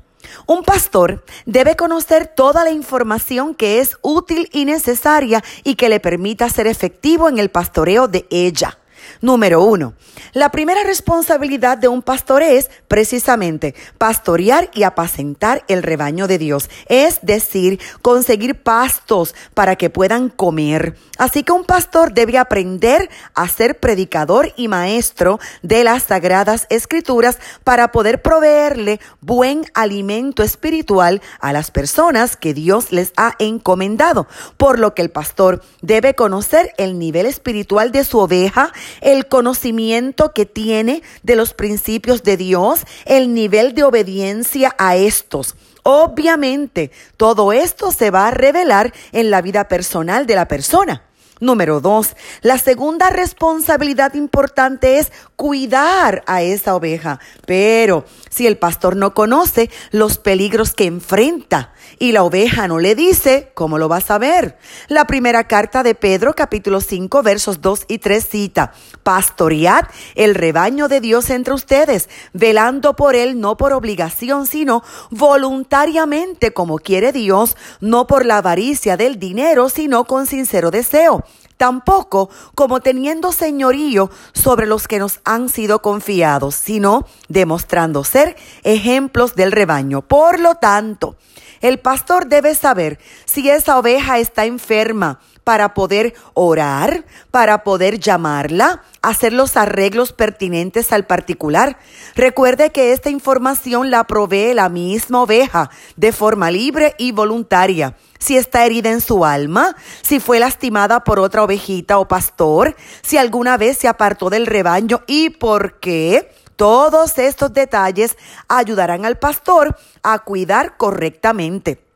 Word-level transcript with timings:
Un 0.46 0.62
pastor 0.62 1.24
debe 1.46 1.76
conocer 1.76 2.26
toda 2.26 2.64
la 2.64 2.70
información 2.70 3.54
que 3.54 3.80
es 3.80 3.96
útil 4.02 4.48
y 4.52 4.64
necesaria 4.64 5.42
y 5.64 5.74
que 5.74 5.88
le 5.88 6.00
permita 6.00 6.48
ser 6.48 6.66
efectivo 6.66 7.28
en 7.28 7.38
el 7.38 7.50
pastoreo 7.50 8.08
de 8.08 8.26
ella. 8.30 8.78
Número 9.20 9.62
uno, 9.62 9.94
la 10.32 10.50
primera 10.50 10.82
responsabilidad 10.84 11.78
de 11.78 11.88
un 11.88 12.02
pastor 12.02 12.42
es 12.42 12.70
precisamente 12.88 13.74
pastorear 13.98 14.70
y 14.74 14.82
apacentar 14.82 15.64
el 15.68 15.82
rebaño 15.82 16.26
de 16.26 16.38
Dios, 16.38 16.70
es 16.86 17.20
decir, 17.22 17.80
conseguir 18.02 18.62
pastos 18.62 19.34
para 19.54 19.76
que 19.76 19.90
puedan 19.90 20.28
comer. 20.28 20.96
Así 21.18 21.42
que 21.42 21.52
un 21.52 21.64
pastor 21.64 22.12
debe 22.12 22.38
aprender 22.38 23.08
a 23.34 23.48
ser 23.48 23.78
predicador 23.78 24.52
y 24.56 24.68
maestro 24.68 25.38
de 25.62 25.84
las 25.84 26.04
sagradas 26.04 26.66
escrituras 26.70 27.38
para 27.64 27.92
poder 27.92 28.22
proveerle 28.22 29.00
buen 29.20 29.64
alimento 29.74 30.42
espiritual 30.42 31.22
a 31.40 31.52
las 31.52 31.70
personas 31.70 32.36
que 32.36 32.54
Dios 32.54 32.92
les 32.92 33.12
ha 33.16 33.34
encomendado. 33.38 34.26
Por 34.56 34.78
lo 34.78 34.94
que 34.94 35.02
el 35.02 35.10
pastor 35.10 35.62
debe 35.80 36.14
conocer 36.14 36.72
el 36.78 36.98
nivel 36.98 37.26
espiritual 37.26 37.92
de 37.92 38.04
su 38.04 38.18
oveja, 38.18 38.72
el 39.00 39.26
conocimiento 39.26 40.32
que 40.32 40.46
tiene 40.46 41.02
de 41.22 41.36
los 41.36 41.54
principios 41.54 42.22
de 42.22 42.36
Dios, 42.36 42.80
el 43.04 43.34
nivel 43.34 43.74
de 43.74 43.84
obediencia 43.84 44.74
a 44.78 44.96
estos. 44.96 45.56
Obviamente, 45.82 46.90
todo 47.16 47.52
esto 47.52 47.90
se 47.90 48.10
va 48.10 48.28
a 48.28 48.30
revelar 48.30 48.92
en 49.12 49.30
la 49.30 49.42
vida 49.42 49.68
personal 49.68 50.26
de 50.26 50.36
la 50.36 50.46
persona. 50.46 51.02
Número 51.42 51.80
dos, 51.80 52.14
la 52.42 52.56
segunda 52.56 53.10
responsabilidad 53.10 54.14
importante 54.14 54.98
es 54.98 55.10
cuidar 55.34 56.22
a 56.28 56.40
esa 56.40 56.76
oveja. 56.76 57.18
Pero 57.46 58.04
si 58.30 58.46
el 58.46 58.58
pastor 58.58 58.94
no 58.94 59.12
conoce 59.12 59.68
los 59.90 60.18
peligros 60.18 60.72
que 60.72 60.84
enfrenta 60.84 61.72
y 61.98 62.12
la 62.12 62.22
oveja 62.22 62.68
no 62.68 62.78
le 62.78 62.94
dice, 62.94 63.50
¿cómo 63.54 63.78
lo 63.78 63.88
va 63.88 63.96
a 63.96 64.00
saber? 64.00 64.56
La 64.86 65.08
primera 65.08 65.48
carta 65.48 65.82
de 65.82 65.96
Pedro, 65.96 66.34
capítulo 66.34 66.80
5, 66.80 67.24
versos 67.24 67.60
2 67.60 67.86
y 67.88 67.98
3 67.98 68.24
cita, 68.24 68.72
pastoread 69.02 69.86
el 70.14 70.36
rebaño 70.36 70.86
de 70.86 71.00
Dios 71.00 71.28
entre 71.28 71.54
ustedes, 71.54 72.08
velando 72.32 72.94
por 72.94 73.16
él 73.16 73.40
no 73.40 73.56
por 73.56 73.72
obligación, 73.72 74.46
sino 74.46 74.84
voluntariamente 75.10 76.52
como 76.52 76.78
quiere 76.78 77.10
Dios, 77.10 77.56
no 77.80 78.06
por 78.06 78.26
la 78.26 78.36
avaricia 78.36 78.96
del 78.96 79.18
dinero, 79.18 79.68
sino 79.68 80.04
con 80.04 80.28
sincero 80.28 80.70
deseo 80.70 81.24
tampoco 81.62 82.28
como 82.56 82.80
teniendo 82.80 83.30
señorío 83.30 84.10
sobre 84.32 84.66
los 84.66 84.88
que 84.88 84.98
nos 84.98 85.20
han 85.24 85.48
sido 85.48 85.80
confiados, 85.80 86.56
sino 86.56 87.06
demostrando 87.28 88.02
ser 88.02 88.34
ejemplos 88.64 89.36
del 89.36 89.52
rebaño. 89.52 90.02
Por 90.02 90.40
lo 90.40 90.56
tanto, 90.56 91.14
el 91.60 91.78
pastor 91.78 92.26
debe 92.26 92.56
saber 92.56 92.98
si 93.26 93.48
esa 93.48 93.78
oveja 93.78 94.18
está 94.18 94.44
enferma 94.44 95.20
para 95.44 95.74
poder 95.74 96.14
orar, 96.34 97.04
para 97.30 97.64
poder 97.64 97.98
llamarla, 97.98 98.82
hacer 99.02 99.32
los 99.32 99.56
arreglos 99.56 100.12
pertinentes 100.12 100.92
al 100.92 101.06
particular. 101.06 101.78
Recuerde 102.14 102.70
que 102.70 102.92
esta 102.92 103.10
información 103.10 103.90
la 103.90 104.04
provee 104.04 104.54
la 104.54 104.68
misma 104.68 105.22
oveja 105.22 105.70
de 105.96 106.12
forma 106.12 106.50
libre 106.50 106.94
y 106.98 107.12
voluntaria. 107.12 107.96
Si 108.18 108.36
está 108.36 108.64
herida 108.64 108.90
en 108.90 109.00
su 109.00 109.24
alma, 109.24 109.74
si 110.02 110.20
fue 110.20 110.38
lastimada 110.38 111.02
por 111.02 111.18
otra 111.18 111.42
ovejita 111.42 111.98
o 111.98 112.06
pastor, 112.06 112.76
si 113.02 113.16
alguna 113.16 113.56
vez 113.56 113.78
se 113.78 113.88
apartó 113.88 114.30
del 114.30 114.46
rebaño 114.46 115.02
y 115.06 115.30
por 115.30 115.80
qué. 115.80 116.30
Todos 116.54 117.18
estos 117.18 117.52
detalles 117.52 118.16
ayudarán 118.46 119.04
al 119.04 119.18
pastor 119.18 119.76
a 120.04 120.20
cuidar 120.20 120.76
correctamente. 120.76 121.91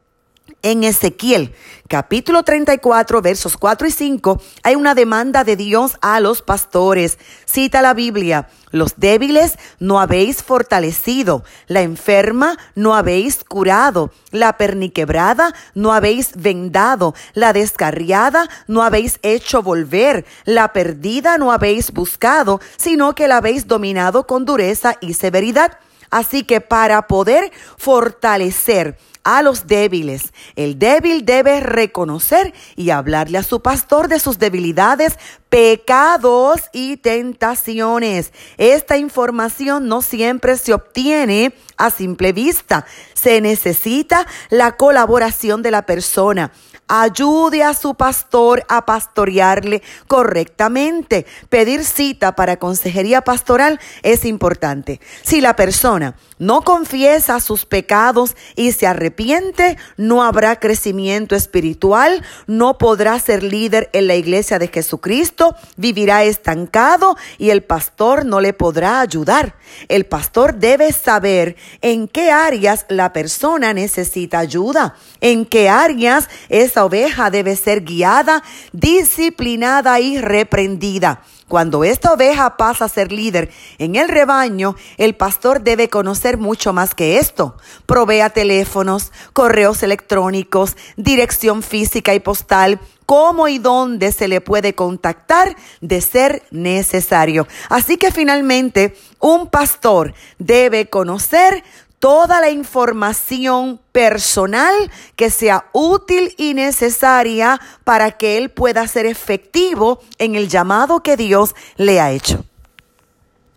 En 0.63 0.85
Ezequiel 0.85 1.55
capítulo 1.89 2.43
34 2.43 3.23
versos 3.23 3.57
4 3.57 3.87
y 3.87 3.91
5 3.91 4.41
hay 4.63 4.75
una 4.75 4.95
demanda 4.95 5.45
de 5.45 5.57
Dios 5.57 5.99
a 6.01 6.21
los 6.21 6.43
pastores. 6.43 7.19
Cita 7.45 7.83
la 7.83 7.95
Biblia, 7.95 8.49
los 8.71 8.95
débiles 8.97 9.59
no 9.79 10.01
habéis 10.01 10.43
fortalecido, 10.43 11.45
la 11.67 11.83
enferma 11.83 12.59
no 12.75 12.95
habéis 12.95 13.45
curado, 13.45 14.11
la 14.31 14.57
perniquebrada 14.57 15.55
no 15.75 15.93
habéis 15.93 16.33
vendado, 16.37 17.15
la 17.35 17.53
descarriada 17.53 18.49
no 18.67 18.83
habéis 18.83 19.19
hecho 19.23 19.63
volver, 19.63 20.25
la 20.45 20.73
perdida 20.73 21.39
no 21.39 21.53
habéis 21.53 21.93
buscado, 21.93 22.61
sino 22.77 23.15
que 23.15 23.29
la 23.29 23.39
habéis 23.39 23.67
dominado 23.67 24.27
con 24.27 24.45
dureza 24.45 24.97
y 25.01 25.15
severidad. 25.15 25.79
Así 26.11 26.43
que 26.43 26.61
para 26.61 27.07
poder 27.07 27.53
fortalecer 27.77 28.97
a 29.27 29.43
los 29.43 29.67
débiles. 29.67 30.33
El 30.55 30.79
débil 30.79 31.27
debe 31.27 31.59
reconocer 31.59 32.55
y 32.77 32.91
hablarle 32.91 33.39
a 33.39 33.43
su 33.43 33.61
pastor 33.61 34.07
de 34.07 34.21
sus 34.21 34.39
debilidades, 34.39 35.19
pecados 35.49 36.61
y 36.73 36.99
tentaciones. 36.99 38.33
Esta 38.57 38.99
información 38.99 39.89
no 39.89 40.01
siempre 40.01 40.57
se 40.57 40.75
obtiene 40.75 41.53
a 41.77 41.91
simple 41.91 42.33
vista. 42.33 42.87
Se 43.15 43.41
necesita 43.41 44.29
la 44.49 44.77
colaboración 44.77 45.61
de 45.61 45.73
la 45.73 45.87
persona. 45.87 46.53
Ayude 46.89 47.65
a 47.65 47.75
su 47.75 47.95
pastor 47.95 48.65
a 48.69 48.87
pastorearle 48.87 49.83
correctamente. 50.07 51.27
Pedir 51.49 51.85
cita 51.85 52.37
para 52.37 52.59
consejería 52.59 53.23
pastoral 53.23 53.81
es 54.03 54.25
importante. 54.25 55.01
Si 55.23 55.41
la 55.41 55.57
persona 55.57 56.15
no 56.39 56.63
confiesa 56.63 57.41
sus 57.41 57.65
pecados 57.65 58.37
y 58.55 58.73
se 58.73 58.87
arrepiente, 58.87 59.77
no 59.97 60.23
habrá 60.23 60.61
crecimiento 60.61 61.35
espiritual, 61.35 62.23
no 62.47 62.79
podrá 62.79 63.19
ser 63.19 63.43
líder 63.43 63.91
en 63.93 64.07
la 64.07 64.17
iglesia 64.17 64.59
de 64.59 64.69
Jesucristo, 64.69 65.57
vivirá 65.77 66.25
estancado 66.25 67.17
y 67.39 67.51
el 67.51 67.63
pastor 67.63 68.25
no 68.25 68.41
le 68.41 68.53
podrá 68.53 69.01
ayudar. 69.01 69.57
El 69.89 70.07
pastor 70.07 70.55
debe 70.55 70.93
saber 70.93 71.57
en 71.81 72.09
qué 72.09 72.31
áreas 72.31 72.87
la 72.89 73.13
persona 73.13 73.73
necesita 73.73 74.39
ayuda, 74.39 74.97
en 75.21 75.47
qué 75.47 75.69
áreas 75.69 76.29
es 76.49 76.77
oveja 76.77 77.31
debe 77.31 77.57
ser 77.57 77.83
guiada, 77.83 78.43
disciplinada 78.73 80.01
y 80.01 80.19
reprendida. 80.19 81.23
Cuando 81.49 81.85
esta 81.85 82.13
oveja 82.13 82.57
pasa 82.57 82.87
a 82.87 82.89
ser 82.89 83.13
líder 83.13 83.51
en 83.79 83.95
el 83.95 84.09
rebaño, 84.09 84.75
el 84.97 85.15
pastor 85.15 85.61
debe 85.61 85.89
conocer 85.89 86.39
mucho 86.39 86.73
más 86.73 86.93
que 86.93 87.19
esto. 87.19 87.57
Provea 87.87 88.31
teléfonos, 88.31 89.13
correos 89.33 89.85
electrónicos, 89.85 90.77
dirección 90.97 91.63
física 91.63 92.15
y 92.15 92.21
postal, 92.21 92.81
cómo 93.07 93.47
y 93.47 93.59
dónde 93.59 94.11
se 94.11 94.27
le 94.27 94.41
puede 94.41 94.75
contactar 94.75 95.55
de 95.81 96.01
ser 96.01 96.43
necesario. 96.51 97.47
Así 97.69 97.97
que 97.97 98.11
finalmente 98.11 98.97
un 99.21 99.49
pastor 99.49 100.15
debe 100.41 100.91
conocer 100.91 101.63
toda 101.99 102.41
la 102.41 102.51
información 102.51 103.81
personal 103.93 104.75
que 105.17 105.31
sea 105.31 105.67
útil 105.73 106.35
y 106.37 106.55
necesaria 106.55 107.61
para 107.85 108.13
que 108.13 108.39
él 108.39 108.51
pueda 108.51 108.87
ser 108.87 109.07
efectivo 109.07 110.01
en 110.19 110.35
el 110.35 110.49
llamado 110.49 111.03
que 111.03 111.17
Dios 111.17 111.55
le 111.77 112.01
ha 112.01 112.13
hecho. 112.13 112.45